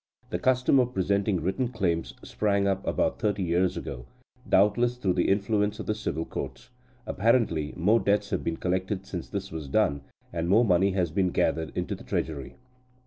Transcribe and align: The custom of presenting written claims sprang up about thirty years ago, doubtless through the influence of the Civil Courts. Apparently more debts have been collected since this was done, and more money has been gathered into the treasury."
The 0.31 0.39
custom 0.39 0.79
of 0.79 0.95
presenting 0.95 1.41
written 1.41 1.67
claims 1.67 2.15
sprang 2.23 2.67
up 2.67 2.83
about 2.87 3.19
thirty 3.19 3.43
years 3.43 3.77
ago, 3.77 4.07
doubtless 4.49 4.97
through 4.97 5.13
the 5.13 5.27
influence 5.29 5.77
of 5.79 5.85
the 5.85 5.93
Civil 5.93 6.25
Courts. 6.25 6.71
Apparently 7.05 7.71
more 7.77 7.99
debts 7.99 8.31
have 8.31 8.43
been 8.43 8.57
collected 8.57 9.05
since 9.05 9.29
this 9.29 9.51
was 9.51 9.67
done, 9.67 10.01
and 10.33 10.49
more 10.49 10.65
money 10.65 10.93
has 10.93 11.11
been 11.11 11.29
gathered 11.29 11.71
into 11.77 11.93
the 11.93 12.03
treasury." 12.03 12.55